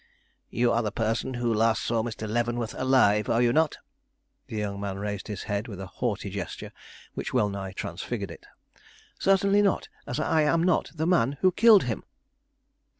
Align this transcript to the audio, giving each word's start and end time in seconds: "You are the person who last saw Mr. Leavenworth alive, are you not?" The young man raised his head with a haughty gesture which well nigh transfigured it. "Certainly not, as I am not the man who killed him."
"You 0.49 0.71
are 0.71 0.81
the 0.81 0.91
person 0.91 1.35
who 1.35 1.53
last 1.53 1.83
saw 1.83 2.01
Mr. 2.01 2.27
Leavenworth 2.27 2.73
alive, 2.75 3.29
are 3.29 3.39
you 3.39 3.53
not?" 3.53 3.77
The 4.47 4.55
young 4.57 4.79
man 4.81 4.97
raised 4.97 5.27
his 5.27 5.43
head 5.43 5.67
with 5.67 5.79
a 5.79 5.85
haughty 5.85 6.31
gesture 6.31 6.71
which 7.13 7.35
well 7.35 7.49
nigh 7.49 7.73
transfigured 7.73 8.31
it. 8.31 8.47
"Certainly 9.19 9.61
not, 9.61 9.89
as 10.07 10.19
I 10.19 10.41
am 10.41 10.63
not 10.63 10.89
the 10.95 11.05
man 11.05 11.33
who 11.41 11.51
killed 11.51 11.83
him." 11.83 12.03